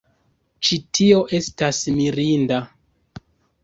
[0.67, 2.63] Ĉi tio estas mirinda